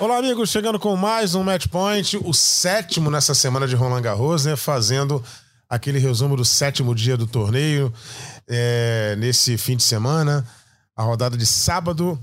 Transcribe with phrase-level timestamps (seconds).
[0.00, 4.44] Olá, amigos, chegando com mais um Match Point, o sétimo nessa semana de Roland Garros,
[4.44, 4.56] né?
[4.56, 5.22] Fazendo
[5.68, 7.92] aquele resumo do sétimo dia do torneio
[8.48, 10.44] é, nesse fim de semana,
[10.96, 12.18] a rodada de sábado.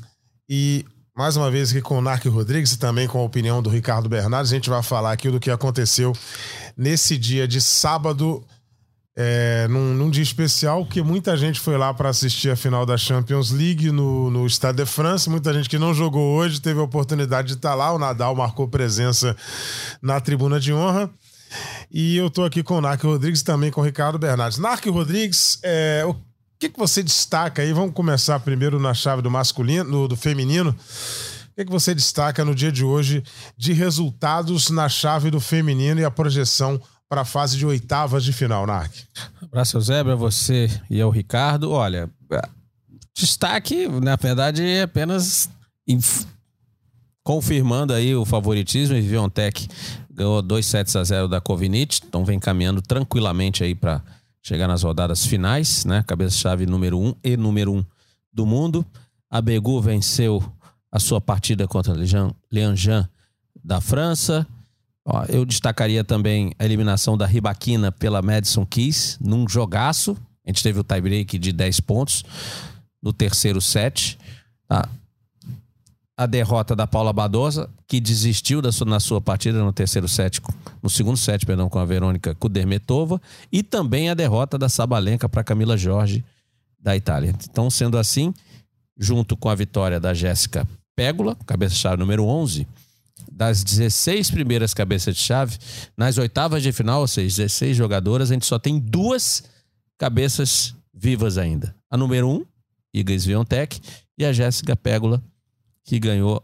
[0.49, 0.85] E
[1.15, 4.09] mais uma vez aqui com o Narc Rodrigues e também com a opinião do Ricardo
[4.09, 6.13] Bernardes, a gente vai falar aqui do que aconteceu
[6.75, 8.45] nesse dia de sábado
[9.23, 12.97] é, num, num, dia especial, que muita gente foi lá para assistir a final da
[12.97, 15.29] Champions League no, no Stade de France.
[15.29, 17.93] Muita gente que não jogou hoje teve a oportunidade de estar tá lá.
[17.93, 19.37] O Nadal marcou presença
[20.01, 21.07] na tribuna de honra.
[21.91, 24.57] E eu estou aqui com o Narc Rodrigues também com o Ricardo Bernardes.
[24.57, 26.15] Narc Rodrigues, é, o
[26.57, 27.71] que, que você destaca aí?
[27.73, 30.71] Vamos começar primeiro na chave do masculino, no, do feminino.
[30.71, 33.23] O que, que você destaca no dia de hoje
[33.55, 36.81] de resultados na chave do feminino e a projeção
[37.11, 38.93] para a fase de oitavas de final, Narc.
[39.41, 41.69] Abraço Zebra, você e ao Ricardo.
[41.69, 42.09] Olha,
[43.13, 45.49] destaque, na verdade, é apenas
[47.21, 48.95] confirmando aí o favoritismo.
[48.95, 49.67] E Viontech
[50.09, 54.01] ganhou 2 sets a 0 da Covinit, então vem caminhando tranquilamente aí para
[54.41, 56.05] chegar nas rodadas finais, né?
[56.07, 57.85] Cabeça-chave número 1 um e número 1 um
[58.31, 58.85] do mundo.
[59.29, 60.41] A Begu venceu
[60.89, 61.93] a sua partida contra
[62.49, 63.09] Lian Jean
[63.61, 64.47] da França.
[65.13, 70.15] Ó, eu destacaria também a eliminação da Ribaquina pela Madison Keys, num jogaço.
[70.45, 72.23] A gente teve o tiebreak de 10 pontos
[73.03, 74.17] no terceiro set.
[74.69, 74.87] Tá?
[76.15, 80.41] A derrota da Paula Badosa, que desistiu da sua, na sua partida no terceiro set,
[80.81, 83.21] no segundo set, perdão, com a Verônica Kudermetova.
[83.51, 86.23] E também a derrota da Sabalenka para Camila Jorge,
[86.79, 87.35] da Itália.
[87.49, 88.33] Então, sendo assim,
[88.97, 92.65] junto com a vitória da Jéssica Pégola, cabeça-chave número 11,
[93.31, 95.57] das 16 primeiras cabeças de chave,
[95.97, 99.43] nas oitavas de final, ou seja, 16 jogadoras, a gente só tem duas
[99.97, 101.75] cabeças vivas ainda.
[101.89, 102.45] A número 1,
[102.93, 103.79] Iga Swiatek,
[104.17, 105.23] e a Jéssica Pégola,
[105.83, 106.43] que ganhou,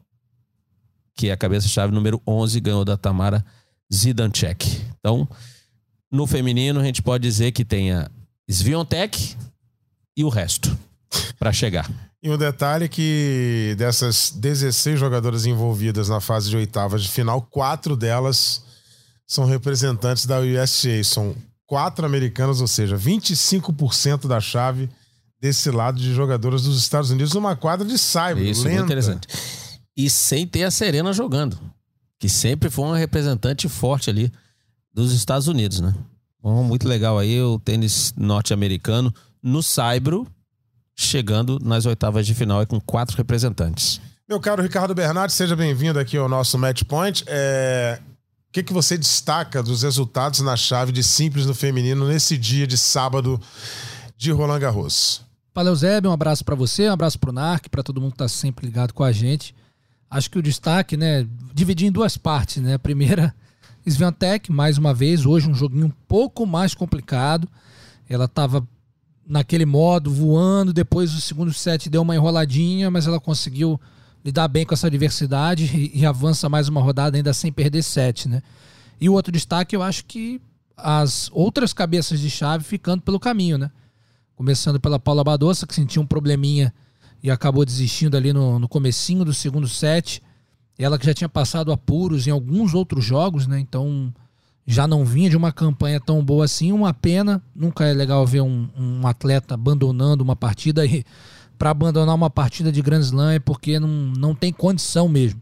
[1.16, 3.46] que é a cabeça-chave número 11, ganhou da Tamara
[3.94, 4.82] Zidanchek.
[5.00, 5.28] Então,
[6.12, 8.10] no feminino, a gente pode dizer que tem a
[8.50, 9.36] Swiatek
[10.16, 10.76] e o resto
[11.38, 11.90] para chegar.
[12.28, 17.96] E um detalhe que dessas 16 jogadoras envolvidas na fase de oitavas de final, quatro
[17.96, 18.64] delas
[19.26, 21.02] são representantes da USGA.
[21.06, 21.34] São
[21.66, 24.90] quatro americanas, ou seja, 25% da chave
[25.40, 28.44] desse lado de jogadoras dos Estados Unidos numa quadra de cyber.
[28.44, 28.74] Isso, lenta.
[28.74, 29.26] muito interessante.
[29.96, 31.58] E sem ter a Serena jogando,
[32.20, 34.30] que sempre foi uma representante forte ali
[34.94, 35.96] dos Estados Unidos, né?
[36.44, 40.28] Bom, muito legal aí o tênis norte-americano no Saibro
[40.98, 44.02] chegando nas oitavas de final com quatro representantes.
[44.28, 47.24] Meu caro Ricardo Bernardi, seja bem-vindo aqui ao nosso Match Point.
[47.28, 48.00] É...
[48.50, 52.66] O que, que você destaca dos resultados na chave de simples no feminino nesse dia
[52.66, 53.40] de sábado
[54.18, 55.22] de Roland Garros?
[55.54, 56.02] Valeu, Zé.
[56.04, 58.66] Um abraço para você, um abraço para o NARC, para todo mundo que está sempre
[58.66, 59.54] ligado com a gente.
[60.10, 62.76] Acho que o destaque, né, dividir em duas partes, né?
[62.76, 63.34] A primeira,
[63.86, 67.48] Sviantec, mais uma vez, hoje um joguinho um pouco mais complicado.
[68.10, 68.66] Ela estava
[69.28, 70.72] naquele modo, voando.
[70.72, 73.80] Depois o segundo set deu uma enroladinha, mas ela conseguiu
[74.24, 78.28] lidar bem com essa diversidade e, e avança mais uma rodada ainda sem perder set,
[78.28, 78.42] né?
[79.00, 80.42] E o outro destaque, eu acho que
[80.76, 83.72] as outras cabeças de chave ficando pelo caminho, né?
[84.36, 86.74] Começando pela Paula Badossa, que sentiu um probleminha
[87.22, 90.22] e acabou desistindo ali no, no comecinho do segundo set.
[90.78, 93.60] Ela que já tinha passado apuros em alguns outros jogos, né?
[93.60, 94.14] Então
[94.70, 96.74] já não vinha de uma campanha tão boa assim.
[96.74, 101.06] Uma pena, nunca é legal ver um, um atleta abandonando uma partida e
[101.58, 105.42] para abandonar uma partida de Grand Slam é porque não, não tem condição mesmo.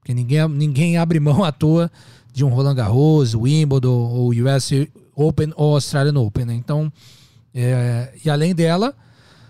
[0.00, 1.90] Porque ninguém, ninguém abre mão à toa
[2.32, 4.70] de um Roland Garros, Wimbledon, ou US
[5.14, 6.44] Open ou Australian Open.
[6.44, 6.54] Né?
[6.54, 6.92] Então,
[7.54, 8.92] é, e além dela,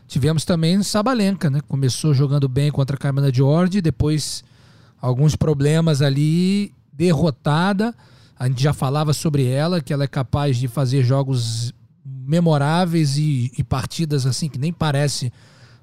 [0.06, 1.60] tivemos também Sabalenka, né?
[1.66, 4.44] Começou jogando bem contra a Camila George, depois
[5.00, 7.92] alguns problemas ali, derrotada
[8.38, 11.72] a gente já falava sobre ela, que ela é capaz de fazer jogos
[12.04, 15.32] memoráveis e, e partidas assim que nem parece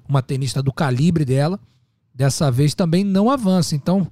[0.08, 1.58] uma tenista do calibre dela.
[2.14, 3.74] Dessa vez também não avança.
[3.74, 4.06] Então,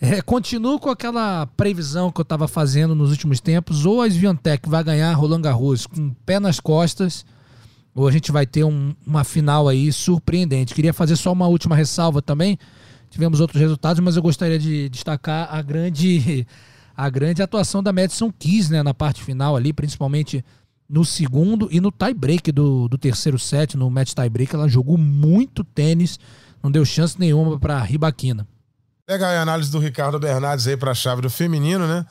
[0.00, 3.86] é, continuo com aquela previsão que eu estava fazendo nos últimos tempos.
[3.86, 7.24] Ou a Sviantec vai ganhar Roland Garros com o pé nas costas,
[7.94, 10.74] ou a gente vai ter um, uma final aí surpreendente.
[10.74, 12.58] Queria fazer só uma última ressalva também.
[13.08, 16.46] Tivemos outros resultados, mas eu gostaria de destacar a grande
[17.00, 20.44] a grande atuação da Madison Keys, né, na parte final ali, principalmente
[20.86, 25.64] no segundo e no tie-break do, do terceiro set, no match tie-break, ela jogou muito
[25.64, 26.20] tênis,
[26.62, 28.46] não deu chance nenhuma para Ribaquina.
[29.08, 32.04] Legal a análise do Ricardo Bernardes aí para a chave do feminino, né?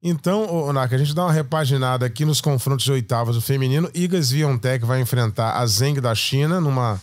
[0.00, 3.90] Então, Naka, a gente dá uma repaginada aqui nos confrontos de oitavas do feminino.
[3.92, 7.00] Igas Viontech vai enfrentar a Zeng da China numa,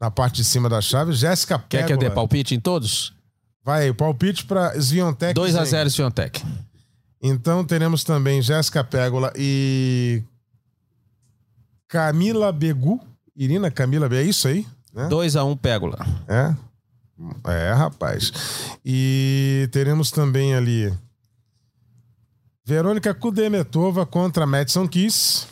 [0.00, 1.12] na parte de cima da chave.
[1.12, 3.12] Jéssica Quer que eu dê palpite em todos?
[3.64, 5.34] Vai, palpite para Sviontech.
[5.34, 6.44] 2 a 0 Sviontech.
[7.26, 10.22] Então teremos também Jéssica Pégola e
[11.88, 13.00] Camila Begu.
[13.34, 14.66] Irina Camila Begu, é isso aí?
[15.08, 15.40] 2 né?
[15.40, 16.06] a 1 um, Pégola.
[16.28, 16.54] É?
[17.50, 18.30] É, rapaz.
[18.84, 20.92] E teremos também ali
[22.62, 25.46] Verônica Kudemetova contra Madison Kiss.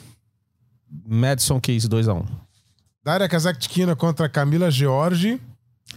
[1.07, 2.27] Madison Kiss 2 a 1 um.
[3.03, 5.41] Daria Kazaktkina contra Camila George.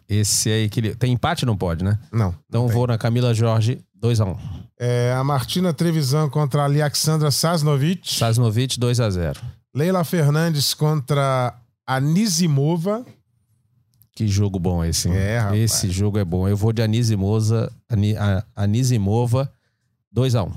[0.07, 1.99] Esse aí que tem empate não pode, né?
[2.13, 2.33] Não.
[2.47, 4.64] Então não vou na Camila Jorge 2 a 1.
[4.77, 8.13] É, a Martina Trevisan contra a Alexandra Sasnovic.
[8.13, 9.39] Sasnovic 2 a 0.
[9.73, 11.53] Leila Fernandes contra
[11.85, 13.05] a Nizimova.
[14.13, 15.09] Que jogo bom esse.
[15.09, 15.59] É, rapaz.
[15.59, 16.47] Esse jogo é bom.
[16.47, 17.71] Eu vou de Anizimosa,
[18.55, 19.51] Anizimova
[20.11, 20.53] 2 a 1.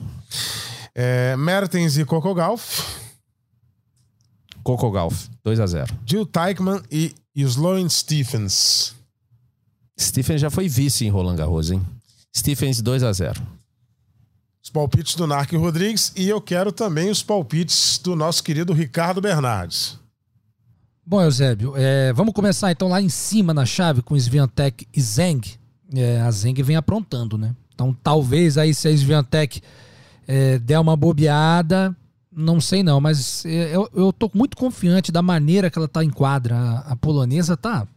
[0.94, 2.98] É, Mertens e Coco Golf.
[4.62, 5.94] Coco Golf 2 a 0.
[6.04, 8.94] Jill Teichmann e Sloane Stephens.
[9.98, 11.84] Stephens já foi vice em Roland Garros, hein?
[12.36, 13.40] Stephens 2 a 0.
[14.68, 19.18] Os palpites do Narc Rodrigues e eu quero também os palpites do nosso querido Ricardo
[19.18, 19.98] Bernardes.
[21.06, 25.40] Bom, Eusébio, é, vamos começar então lá em cima na chave com Sviantec e Zeng.
[25.96, 27.56] É, a Zeng vem aprontando, né?
[27.74, 29.62] Então talvez aí se a Sviantec
[30.26, 31.96] é, der uma bobeada,
[32.30, 36.04] não sei não, mas é, eu, eu tô muito confiante da maneira que ela tá
[36.04, 36.54] em quadra.
[36.54, 37.88] A, a polonesa tá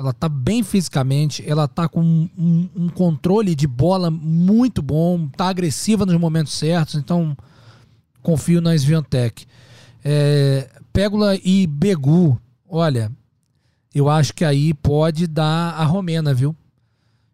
[0.00, 5.50] ela tá bem fisicamente, ela tá com um, um, controle de bola muito bom, tá
[5.50, 7.36] agressiva nos momentos certos, então
[8.22, 9.44] confio na Sviantec.
[10.02, 13.12] É, Pégola e Begu, olha,
[13.94, 16.56] eu acho que aí pode dar a Romena, viu?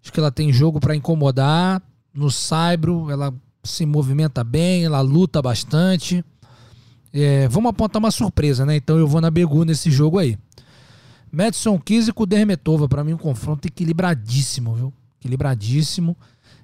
[0.02, 1.80] Acho que ela tem jogo para incomodar
[2.12, 3.32] no Saibro, ela
[3.62, 6.24] se movimenta bem, ela luta bastante.
[7.12, 8.74] É, vamos apontar uma surpresa, né?
[8.74, 10.36] Então eu vou na Begu nesse jogo aí.
[11.30, 14.92] Madison Keys e Kudermetova, para mim um confronto equilibradíssimo, viu?
[15.20, 16.16] Equilibradíssimo.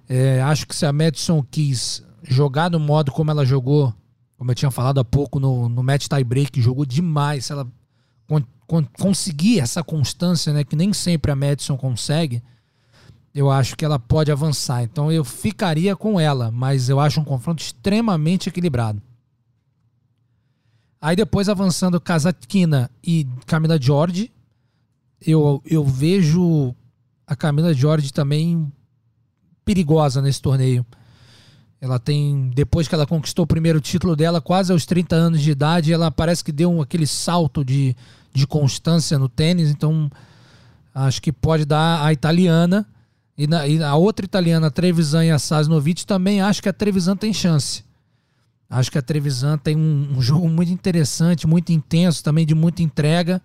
[0.09, 3.95] É, acho que se a Madison Keys jogar no modo como ela jogou,
[4.37, 7.47] como eu tinha falado há pouco no, no match tie break, jogou demais.
[7.47, 7.67] Se ela
[8.27, 12.43] con con conseguir essa constância, né, que nem sempre a Madison consegue,
[13.35, 14.83] eu acho que ela pode avançar.
[14.83, 19.03] Então eu ficaria com ela, mas eu acho um confronto extremamente equilibrado.
[21.01, 24.31] Aí depois avançando Kazatkina e Camila George,
[25.27, 26.75] eu, eu vejo
[27.27, 28.71] a Camila Jorge também
[29.65, 30.85] perigosa nesse torneio.
[31.81, 35.51] Ela tem, depois que ela conquistou o primeiro título dela, quase aos 30 anos de
[35.51, 37.97] idade, ela parece que deu um, aquele salto de,
[38.33, 40.11] de constância no tênis, então
[40.95, 42.87] acho que pode dar a italiana.
[43.37, 46.73] E, na, e a outra italiana, a Trevisan e a Sasnovic, também acho que a
[46.73, 47.83] Trevisan tem chance.
[48.71, 52.83] Acho que a Trevisan tem um, um jogo muito interessante, muito intenso, também de muita
[52.83, 53.43] entrega.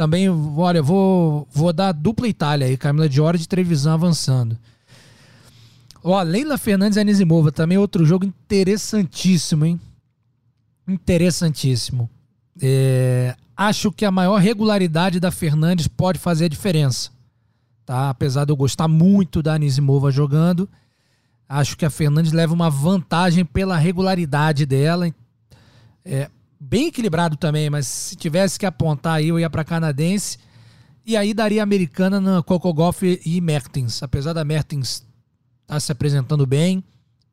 [0.00, 4.56] Também, olha, vou, vou dar dupla Itália aí, Camila Diori e Trevisan avançando.
[6.02, 9.78] Ó, Leila Fernandes e Anisimova, também outro jogo interessantíssimo, hein?
[10.88, 12.08] Interessantíssimo.
[12.62, 17.10] É, acho que a maior regularidade da Fernandes pode fazer a diferença.
[17.84, 18.08] Tá?
[18.08, 20.66] Apesar de eu gostar muito da Anisimova jogando,
[21.46, 25.14] acho que a Fernandes leva uma vantagem pela regularidade dela.
[26.02, 26.30] É,
[26.60, 30.38] bem equilibrado também, mas se tivesse que apontar aí, eu ia para canadense.
[31.06, 34.02] E aí daria americana na Coco Golf e Mertens.
[34.02, 35.06] Apesar da Mertens estar
[35.66, 36.84] tá se apresentando bem,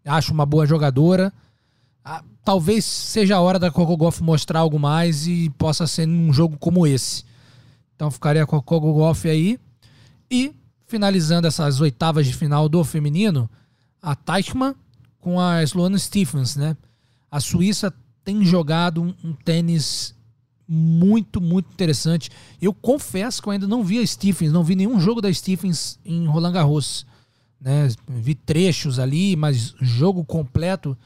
[0.05, 1.33] acho uma boa jogadora.
[2.03, 6.31] Ah, talvez seja a hora da Coco Golf mostrar algo mais e possa ser num
[6.31, 7.25] jogo como esse.
[7.95, 9.59] Então ficaria com a Coco Golf aí.
[10.31, 10.55] E
[10.85, 13.49] finalizando essas oitavas de final do feminino,
[14.01, 14.73] a Teichmann
[15.19, 16.77] com a Sloane Stephens, né?
[17.29, 17.93] A Suíça
[18.27, 20.13] tem jogado um, um tênis
[20.67, 22.29] muito, muito interessante.
[22.61, 25.97] Eu confesso que eu ainda não vi a Stephens, não vi nenhum jogo da Stephens
[26.03, 27.05] em Roland Garros.
[27.61, 27.87] Né?
[28.05, 30.97] Vi trechos ali, mas jogo completo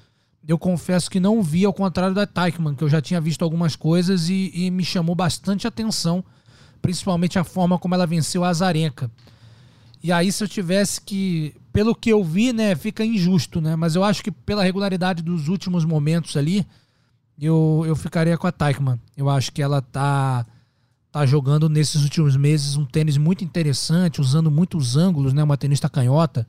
[0.47, 3.75] eu confesso que não vi, ao contrário da Teichmann, que eu já tinha visto algumas
[3.75, 6.25] coisas e, e, me chamou bastante atenção,
[6.81, 9.11] principalmente a forma como ela venceu a Azarenka.
[10.01, 11.53] E aí, se eu tivesse que.
[11.71, 13.75] Pelo que eu vi, né, fica injusto, né?
[13.75, 16.65] Mas eu acho que pela regularidade dos últimos momentos ali,
[17.45, 18.99] eu, eu ficaria com a Teichmann.
[19.17, 20.45] Eu acho que ela tá,
[21.11, 25.43] tá jogando nesses últimos meses um tênis muito interessante, usando muitos ângulos, né?
[25.43, 26.47] Uma tenista canhota,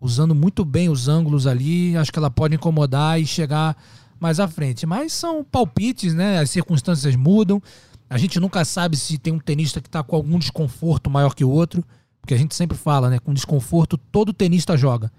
[0.00, 1.96] usando muito bem os ângulos ali.
[1.96, 3.76] Acho que ela pode incomodar e chegar
[4.20, 4.84] mais à frente.
[4.84, 6.38] Mas são palpites, né?
[6.38, 7.62] As circunstâncias mudam.
[8.08, 11.44] A gente nunca sabe se tem um tenista que está com algum desconforto maior que
[11.44, 11.82] o outro.
[12.20, 13.18] Porque a gente sempre fala, né?
[13.18, 15.10] Com desconforto, todo tenista joga.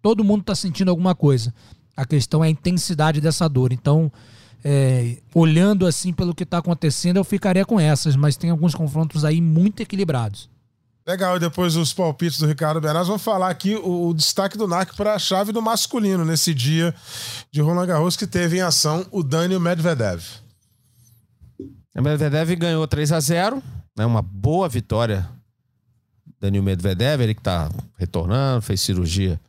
[0.00, 1.52] Todo mundo está sentindo alguma coisa.
[1.96, 3.72] A questão é a intensidade dessa dor.
[3.72, 4.12] Então,
[4.64, 9.24] é, olhando assim pelo que está acontecendo, eu ficaria com essas, mas tem alguns confrontos
[9.24, 10.50] aí muito equilibrados.
[11.06, 14.68] Legal, e depois os palpites do Ricardo Bernardes, vamos falar aqui o, o destaque do
[14.68, 16.94] NAC para a chave do masculino nesse dia
[17.50, 20.22] de Roland Garros que teve em ação o Daniel Medvedev.
[21.94, 23.62] O Medvedev ganhou 3 a 0
[23.96, 25.28] né, uma boa vitória.
[26.40, 29.40] Daniel Medvedev, ele que está retornando, fez cirurgia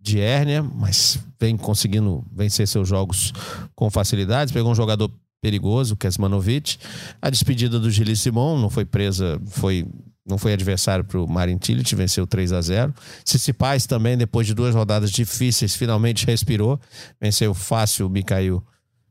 [0.00, 3.32] de hérnia, mas vem conseguindo vencer seus jogos
[3.74, 4.52] com facilidade.
[4.52, 6.78] Pegou um jogador perigoso, Kesmanovic.
[7.20, 9.86] A despedida do Gilles Simon não foi presa, foi
[10.28, 14.52] não foi adversário para o Marin Tillich, venceu 3 a 0 Cicipais também, depois de
[14.52, 16.78] duas rodadas difíceis, finalmente respirou.
[17.18, 18.62] Venceu fácil o Mikael,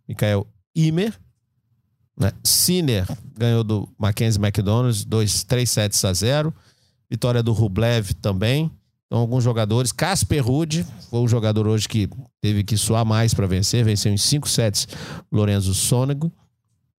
[0.07, 1.13] Mikael Imer.
[2.19, 2.31] Né?
[2.43, 6.53] Sinner ganhou do Mackenzie McDonald's, 2, 3 sets a 0
[7.09, 8.69] Vitória do Rublev também.
[9.07, 9.91] Então, alguns jogadores.
[9.91, 12.09] Casper Rude foi o jogador hoje que
[12.41, 13.83] teve que suar mais para vencer.
[13.83, 14.87] Venceu em 5 sets
[15.31, 16.31] Lorenzo Sonego.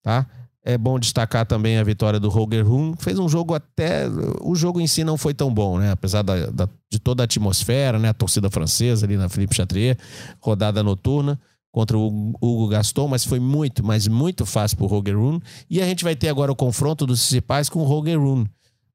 [0.02, 0.26] Tá?
[0.64, 2.94] É bom destacar também a vitória do Roger Run.
[2.98, 4.06] Fez um jogo até.
[4.40, 5.90] O jogo em si não foi tão bom, né?
[5.90, 8.08] Apesar da, da, de toda a atmosfera, né?
[8.08, 9.98] A torcida francesa ali na Philippe Chatrier,
[10.40, 11.38] rodada noturna
[11.70, 15.38] contra o Hugo Gaston, mas foi muito, mas muito fácil para o Roger Run.
[15.70, 18.44] E a gente vai ter agora o confronto dos principais com o Roger Run.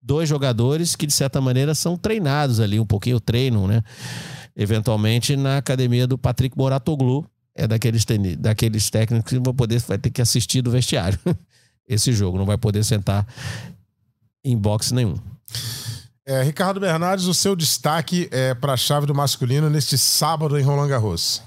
[0.04, 3.82] Dois jogadores que, de certa maneira, são treinados ali, um pouquinho treinam, né?
[4.56, 7.26] Eventualmente na academia do Patrick Moratoglu.
[7.56, 8.04] É daqueles,
[8.38, 11.20] daqueles técnicos que vão poder, vai ter que assistir do vestiário.
[11.88, 12.38] esse jogo.
[12.38, 13.28] Não vai poder sentar
[14.44, 15.16] em boxe nenhum.
[16.26, 20.64] É, Ricardo Bernardes, o seu destaque é para a chave do masculino neste sábado em
[20.64, 21.42] Roland Garros.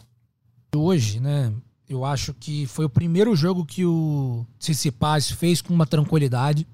[0.75, 1.52] Hoje, né?
[1.88, 6.66] Eu acho que foi o primeiro jogo que o Tsitsipas fez com uma tranquilidade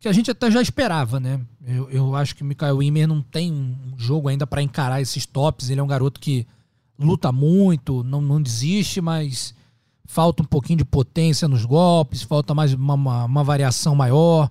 [0.00, 1.38] que a gente até já esperava, né?
[1.64, 5.26] Eu, eu acho que o Mikael Wimmer não tem um jogo ainda para encarar esses
[5.26, 5.68] tops.
[5.68, 6.46] Ele é um garoto que
[6.98, 9.54] luta muito, não, não desiste, mas
[10.06, 14.50] falta um pouquinho de potência nos golpes, falta mais uma, uma, uma variação maior.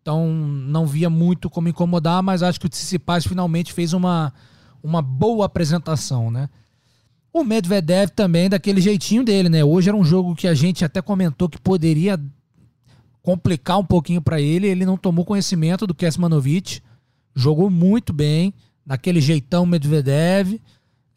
[0.00, 4.32] Então não via muito como incomodar, mas acho que o Tsitsipas finalmente fez uma,
[4.80, 6.48] uma boa apresentação, né?
[7.32, 9.64] O Medvedev também daquele jeitinho dele, né?
[9.64, 12.20] Hoje era um jogo que a gente até comentou que poderia
[13.30, 16.82] complicar um pouquinho para ele, ele não tomou conhecimento do Kesmanovic,
[17.32, 18.52] jogou muito bem,
[18.84, 20.60] daquele jeitão Medvedev.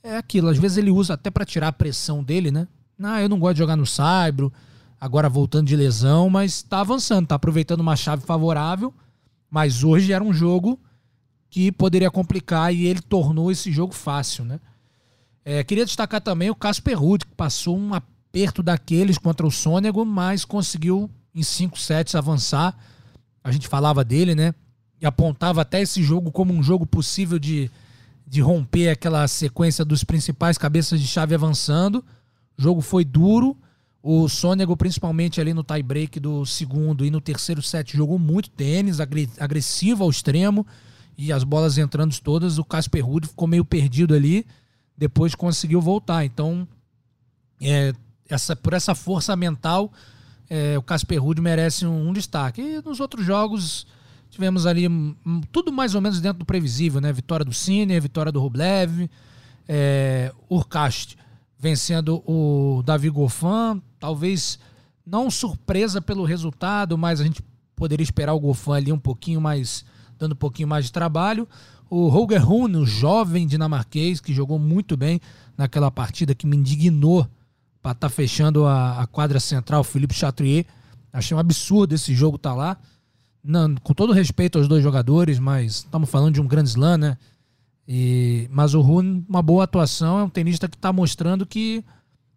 [0.04, 2.68] É aquilo, às vezes ele usa até para tirar a pressão dele, né?
[3.02, 4.54] Ah, eu não gosto de jogar no Saibro,
[5.02, 8.94] agora voltando de lesão, mas tá avançando, tá aproveitando uma chave favorável.
[9.50, 10.80] Mas hoje era um jogo
[11.50, 14.60] que poderia complicar e ele tornou esse jogo fácil, né?
[15.44, 20.06] É, queria destacar também o Casper Ruud, que passou um aperto daqueles contra o Sônego,
[20.06, 22.78] mas conseguiu em cinco sets avançar.
[23.44, 24.54] A gente falava dele, né?
[25.02, 27.70] E apontava até esse jogo como um jogo possível de,
[28.26, 32.04] de romper aquela sequência dos principais cabeças de chave avançando.
[32.58, 33.58] O jogo foi duro.
[34.02, 39.00] O Sônego, principalmente ali no tie-break do segundo e no terceiro set, jogou muito tênis,
[39.00, 40.66] agressivo ao extremo.
[41.18, 44.46] E as bolas entrando todas, o Casper Ruud ficou meio perdido ali.
[44.98, 46.26] Depois conseguiu voltar.
[46.26, 46.68] Então,
[47.62, 47.94] é,
[48.28, 49.92] essa, por essa força mental,
[50.50, 52.62] é, o Casper Ruud merece um, um, destaque.
[52.62, 53.88] E nos outros jogos,
[54.30, 55.16] tivemos ali um,
[55.52, 57.12] tudo mais ou menos dentro do previsível, né?
[57.12, 59.10] Vitória do Cine, vitória do Rublev,
[59.68, 60.32] é,
[61.58, 63.82] vencendo o Davi Goffin.
[64.00, 64.60] Talvez
[65.06, 67.42] não surpresa pelo resultado, mas a gente
[67.76, 69.86] poderia esperar o Goffin ali um pouquinho mais,
[70.20, 71.48] dando um pouquinho mais de trabalho.
[71.90, 75.22] O Roger Rune, o jovem dinamarquês, que jogou muito bem
[75.58, 77.28] naquela partida que me indignou
[77.84, 80.66] para estar tá fechando a, a, quadra central, Felipe Chatrier.
[81.12, 82.78] Achei um absurdo esse jogo estar tá lá.
[83.44, 87.18] Não, com todo respeito aos dois jogadores, mas estamos falando de um grande slam, né?
[87.86, 91.84] E, mas o Rune, uma boa atuação, é um tenista que está mostrando que,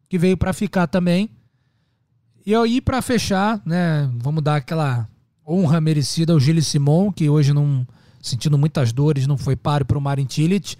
[0.08, 1.30] que veio para ficar também.
[2.44, 5.08] E aí, para fechar, né, vamos dar aquela
[5.46, 7.86] honra merecida ao Gilles Simon, que hoje, não
[8.20, 10.76] sentindo muitas dores, não foi páreo para o Marin Cilic.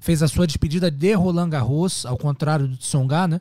[0.00, 3.40] Fez a sua despedida de Roland Garros, ao contrário do Tsonga, né?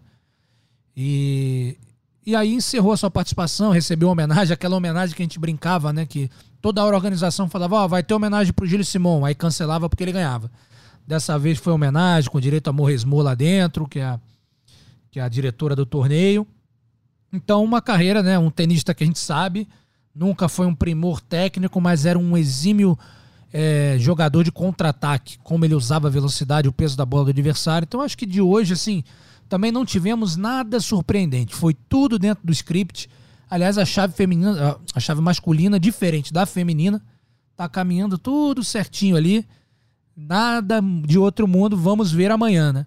[0.96, 1.78] E,
[2.26, 6.06] e aí encerrou a sua participação, recebeu homenagem, aquela homenagem que a gente brincava, né?
[6.06, 6.30] Que
[6.62, 9.90] toda hora a organização falava, ó, oh, vai ter homenagem pro Gilles Simon, aí cancelava
[9.90, 10.50] porque ele ganhava.
[11.06, 14.20] Dessa vez foi homenagem, com direito a Morresmo lá dentro, que é, a,
[15.12, 16.48] que é a diretora do torneio.
[17.32, 18.40] Então, uma carreira, né?
[18.40, 19.68] Um tenista que a gente sabe,
[20.14, 22.98] nunca foi um primor técnico, mas era um exímio
[23.54, 27.86] é, jogador de contra-ataque, como ele usava a velocidade, o peso da bola do adversário.
[27.86, 29.04] Então acho que de hoje, assim,
[29.48, 31.56] também não tivemos nada surpreendente.
[31.56, 33.10] Foi tudo dentro do script.
[33.50, 37.02] Aliás, a chave feminina, a chave masculina, diferente da feminina,
[37.56, 39.48] tá caminhando tudo certinho ali.
[40.16, 41.78] Nada de outro mundo.
[41.78, 42.86] Vamos ver amanhã, né?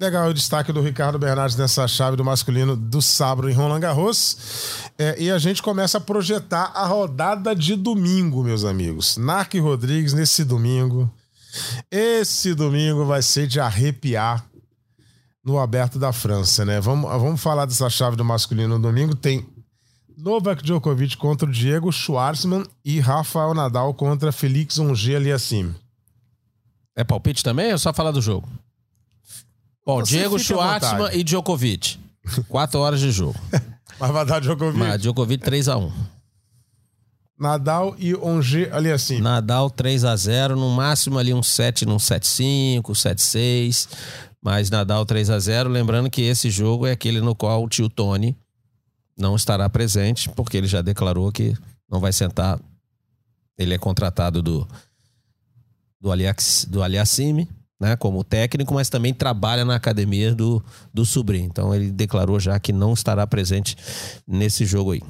[0.00, 4.84] Legal o destaque do Ricardo Bernardes nessa chave do masculino do sábado em Roland Garros.
[4.96, 9.16] É, e a gente começa a projetar a rodada de domingo, meus amigos.
[9.16, 11.12] Narc Rodrigues nesse domingo.
[11.90, 14.44] Esse domingo vai ser de arrepiar
[15.44, 16.80] no Aberto da França, né?
[16.80, 19.14] Vamos, vamos falar dessa chave do masculino no domingo.
[19.14, 19.46] Tem
[20.16, 25.74] Novak Djokovic contra o Diego Schwartzman e Rafael Nadal contra Felix Onge Aliassime.
[26.94, 28.48] É palpite também ou só falar do jogo?
[29.86, 31.98] Bom, Você Diego Schwartzman e Djokovic.
[32.48, 33.38] Quatro horas de jogo.
[33.98, 34.78] Mas vai dar Djokovic.
[34.78, 35.90] Mas Djokovic 3x1.
[37.38, 39.20] Nadal e Onge Aliassime.
[39.20, 43.88] Nadal 3x0, no máximo ali um 7 num 7-5, 7-6.
[44.42, 45.68] Mas Nadal 3x0.
[45.68, 48.36] Lembrando que esse jogo é aquele no qual o tio Tony
[49.16, 51.54] não estará presente, porque ele já declarou que
[51.90, 52.58] não vai sentar.
[53.56, 54.66] Ele é contratado do,
[56.00, 57.48] do, Aliax, do Aliassime,
[57.80, 60.64] né, como técnico, mas também trabalha na academia do,
[60.94, 61.46] do sobrinho.
[61.46, 63.76] Então ele declarou já que não estará presente
[64.26, 65.02] nesse jogo aí.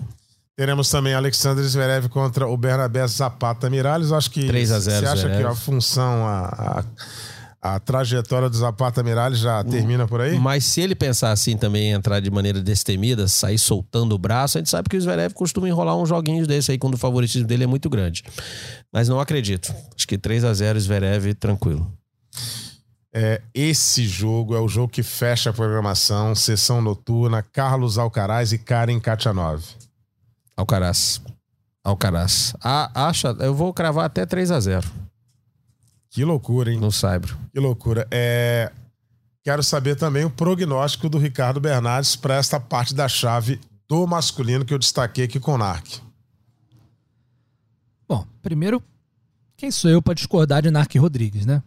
[0.58, 4.10] Teremos também Alexander Zverev contra o Bernabé Zapata Miralles.
[4.10, 5.40] Acho que 3 a 0 você acha Zverev.
[5.40, 6.84] que a função, a,
[7.62, 10.36] a, a trajetória do Zapata Miralles já termina por aí?
[10.36, 14.60] Mas se ele pensar assim também, entrar de maneira destemida, sair soltando o braço, a
[14.60, 17.62] gente sabe que o Zverev costuma enrolar uns joguinhos desse aí quando o favoritismo dele
[17.62, 18.24] é muito grande.
[18.92, 19.72] Mas não acredito.
[19.96, 21.88] Acho que 3 a 0 Zverev tranquilo.
[23.14, 28.58] É, esse jogo é o jogo que fecha a programação, sessão noturna, Carlos Alcaraz e
[28.58, 29.62] Karen Kachanov.
[30.58, 31.22] Alcaraz.
[31.84, 32.52] Alcaraz.
[32.60, 34.86] A, acha, eu vou cravar até 3 a 0
[36.10, 36.80] Que loucura, hein?
[36.80, 37.38] no Saibro.
[37.52, 38.06] Que loucura.
[38.10, 38.72] É,
[39.48, 44.62] Quero saber também o prognóstico do Ricardo Bernardes para esta parte da chave do masculino
[44.62, 46.02] que eu destaquei aqui com o Narc.
[48.06, 48.82] Bom, primeiro,
[49.56, 51.62] quem sou eu para discordar de Narc Rodrigues, né?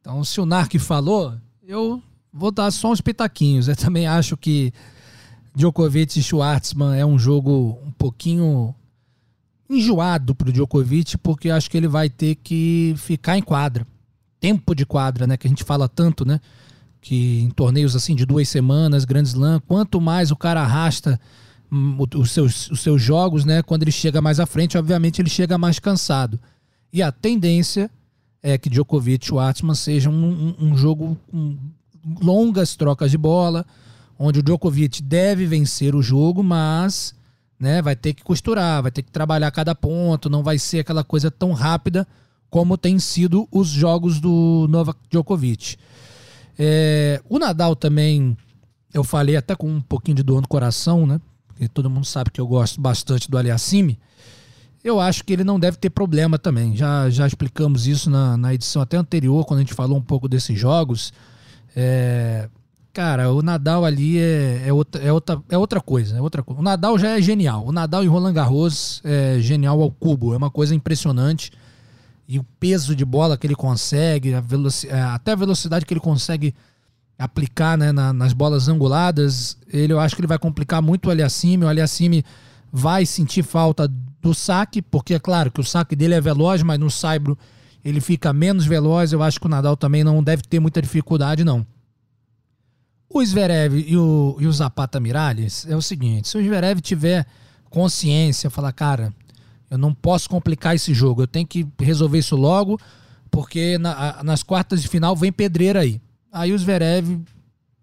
[0.00, 3.68] Então, se o Narc falou, eu vou dar só uns pitaquinhos.
[3.68, 4.72] Eu também acho que
[5.54, 8.74] Djokovic e Schwartzman é um jogo um pouquinho
[9.68, 13.86] enjoado pro Djokovic, porque acho que ele vai ter que ficar em quadra.
[14.40, 15.36] Tempo de quadra, né?
[15.36, 16.40] Que a gente fala tanto, né?
[17.00, 21.20] Que em torneios assim de duas semanas, Grand Slam, quanto mais o cara arrasta
[21.70, 23.62] hum, o- os seus, os seus jogos, né?
[23.62, 26.40] Quando ele chega mais à frente, obviamente ele chega mais cansado.
[26.92, 27.90] E a tendência
[28.42, 31.58] é que Djokovic e Schwartzman seja um, um- um jogo com
[32.22, 33.66] longas trocas de bola,
[34.18, 37.14] onde o Djokovic deve vencer o jogo, mas
[37.58, 41.04] né, vai ter que costurar, vai ter que trabalhar cada ponto, não vai ser aquela
[41.04, 42.06] coisa tão rápida
[42.50, 45.76] como tem sido os jogos do Novak Djokovic.
[46.58, 48.36] É, o Nadal também,
[48.92, 51.20] eu falei até com um pouquinho de dor no coração, né?
[51.46, 53.98] Porque todo mundo sabe que eu gosto bastante do Aliassime.
[54.82, 56.74] Eu acho que ele não deve ter problema também.
[56.76, 60.28] Já, já explicamos isso na, na edição até anterior, quando a gente falou um pouco
[60.28, 61.12] desses jogos.
[61.76, 62.48] É,
[62.98, 66.16] cara, o Nadal ali é, é, outra, é, outra, é outra coisa.
[66.16, 66.60] É outra coisa.
[66.60, 67.64] O Nadal já é genial.
[67.64, 70.34] O Nadal em Roland Garros é genial ao cubo.
[70.34, 71.52] É uma coisa impressionante.
[72.26, 74.42] E o peso de bola que ele consegue, a
[74.88, 76.52] é, até a velocidade que ele consegue
[77.16, 81.10] aplicar né, na- nas bolas anguladas, ele, eu acho que ele vai complicar muito o
[81.12, 81.64] Aliassime.
[81.64, 82.24] O Aliassime
[82.72, 83.86] vai sentir falta
[84.20, 87.38] do saque, porque é claro que o saque dele é veloz, mas no saibro
[87.84, 89.12] ele fica menos veloz.
[89.12, 91.64] Eu acho que o Nadal também não deve ter muita dificuldade, não.
[93.10, 97.26] O Zverev e o, e o Zapata Miralles é o seguinte: se o Zverev tiver
[97.70, 99.12] consciência, falar, cara,
[99.70, 102.78] eu não posso complicar esse jogo, eu tenho que resolver isso logo,
[103.30, 106.00] porque na- nas quartas de final vem pedreira aí.
[106.32, 107.20] Aí o Zverev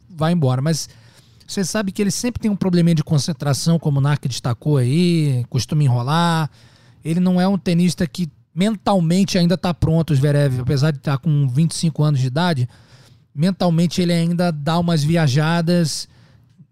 [0.10, 0.62] vai embora.
[0.62, 0.88] Mas
[1.48, 5.46] você sabe que ele sempre tem um probleminha de concentração, como o Narc destacou aí,
[5.50, 6.50] costuma enrolar.
[7.04, 11.18] Ele não é um tenista que mentalmente ainda tá pronto, o Zverev, apesar de estar
[11.18, 12.70] com 25 anos de idade,
[13.36, 16.08] mentalmente ele ainda dá umas viajadas.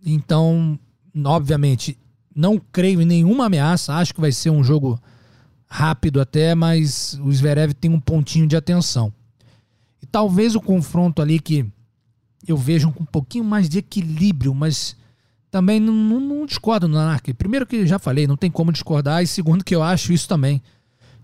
[0.05, 0.79] Então,
[1.25, 1.97] obviamente,
[2.33, 4.99] não creio em nenhuma ameaça, acho que vai ser um jogo
[5.67, 9.11] rápido até, mas o Zverev tem um pontinho de atenção.
[10.01, 11.65] E talvez o confronto ali que
[12.47, 14.95] eu vejo com um pouquinho mais de equilíbrio, mas
[15.49, 17.33] também não, não, não discordo no Anark.
[17.33, 20.61] Primeiro que já falei, não tem como discordar, e segundo que eu acho isso também,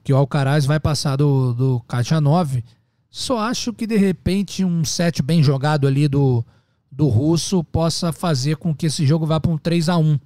[0.03, 2.63] que o Alcaraz vai passar do, do Katia 9.
[3.09, 6.45] Só acho que de repente um set bem jogado ali do,
[6.91, 10.19] do russo possa fazer com que esse jogo vá para um 3 a 1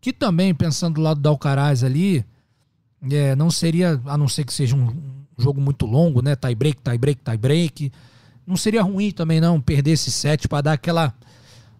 [0.00, 2.24] Que também, pensando do lado do Alcaraz ali,
[3.10, 4.88] É, não seria, a não ser que seja um
[5.38, 6.34] jogo muito longo, né?
[6.34, 7.92] Tie break, tie break, tie break.
[8.46, 11.12] Não seria ruim também não perder esse set para dar aquela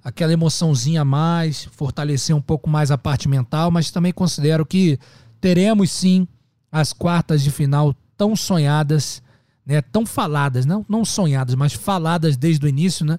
[0.05, 5.01] aquela emoçãozinha a mais, fortalecer um pouco mais a parte mental, mas também considero que
[5.41, 6.29] teremos sim
[6.71, 9.21] as quartas de final tão sonhadas,
[9.67, 13.19] né, tão faladas, não, não sonhadas, mas faladas desde o início, né,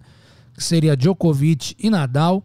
[0.54, 2.42] que seria Djokovic e Nadal,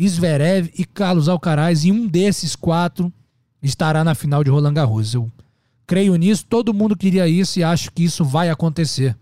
[0.00, 3.12] Zverev e Carlos Alcaraz, e um desses quatro
[3.62, 5.14] estará na final de Roland Garros.
[5.14, 5.30] Eu
[5.86, 9.16] creio nisso, todo mundo queria isso e acho que isso vai acontecer.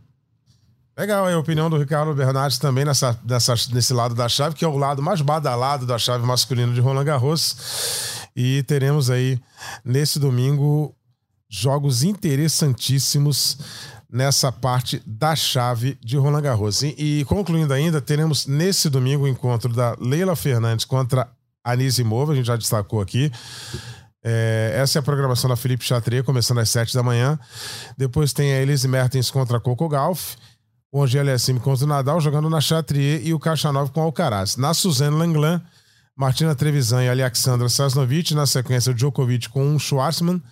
[0.96, 4.68] Legal, a opinião do Ricardo Bernardes também nessa, nessa, nesse lado da chave, que é
[4.68, 8.28] o lado mais badalado da chave masculina de Roland Garros.
[8.36, 9.40] E teremos aí,
[9.84, 10.94] nesse domingo,
[11.48, 13.58] jogos interessantíssimos
[14.12, 16.82] nessa parte da chave de Roland Garros.
[16.82, 21.28] E, e concluindo ainda, teremos nesse domingo o encontro da Leila Fernandes contra
[21.64, 23.30] Anise Mova, a gente já destacou aqui.
[24.22, 27.38] É, essa é a programação da Felipe Chatrier, começando às 7 da manhã.
[27.96, 30.36] Depois tem a Elise Mertens contra a Coco Golf
[30.92, 34.56] o Angelo Assimi contra o Nadal, jogando na Chatrier e o Cachanov com o Alcaraz.
[34.56, 35.62] Na Suzanne Langlan,
[36.16, 38.34] Martina Trevisan e Alexandra Sasnovic.
[38.34, 40.42] Na sequência, o Djokovic com o Schwarzman.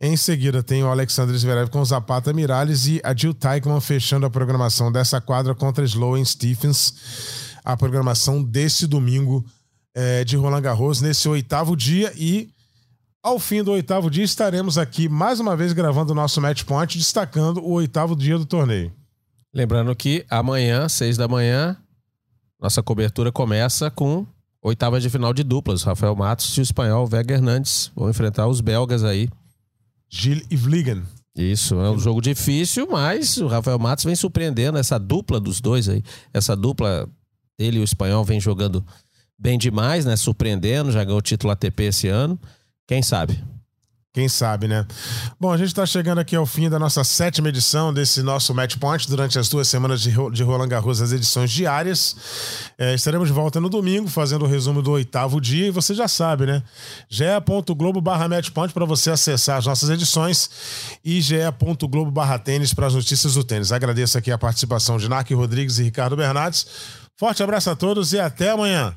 [0.00, 4.30] Em seguida, tem o Alexander Zverev com Zapata Miralles e a Jill Teichmann fechando a
[4.30, 7.54] programação dessa quadra contra Sloane Stephens.
[7.64, 9.44] A programação desse domingo
[9.94, 12.12] é, de Roland Garros, nesse oitavo dia.
[12.16, 12.50] E
[13.22, 16.98] ao fim do oitavo dia, estaremos aqui mais uma vez gravando o nosso Match Point,
[16.98, 18.92] destacando o oitavo dia do torneio.
[19.54, 21.76] Lembrando que amanhã, seis da manhã,
[22.60, 24.26] nossa cobertura começa com
[24.60, 25.84] oitavas de final de duplas.
[25.84, 29.30] Rafael Matos e o espanhol Vega Hernandes vão enfrentar os belgas aí.
[30.14, 31.02] Gilles e Vliegen.
[31.36, 35.88] Isso, é um jogo difícil, mas o Rafael Matos vem surpreendendo essa dupla dos dois
[35.88, 36.04] aí.
[36.32, 37.08] Essa dupla,
[37.58, 38.84] ele e o espanhol vem jogando
[39.36, 40.14] bem demais, né?
[40.14, 42.38] Surpreendendo, já ganhou o título ATP esse ano.
[42.86, 43.42] Quem sabe?
[44.14, 44.86] Quem sabe, né?
[45.40, 48.76] Bom, a gente está chegando aqui ao fim da nossa sétima edição desse nosso Match
[48.76, 52.14] Point durante as duas semanas de, de Roland Garros, as edições diárias.
[52.78, 55.66] É, estaremos de volta no domingo, fazendo o resumo do oitavo dia.
[55.66, 56.62] E você já sabe, né?
[57.08, 60.48] ge.globo barra matchpoint para você acessar as nossas edições
[61.04, 63.72] e ge.globo barra tênis para as notícias do tênis.
[63.72, 66.68] Agradeço aqui a participação de Narc Rodrigues e Ricardo Bernardes.
[67.18, 68.96] Forte abraço a todos e até amanhã.